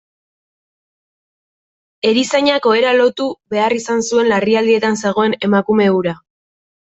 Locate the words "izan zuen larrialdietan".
3.81-4.99